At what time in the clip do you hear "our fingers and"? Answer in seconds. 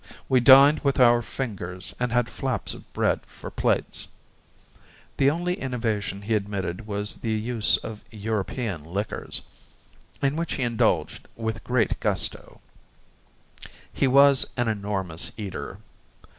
0.99-2.11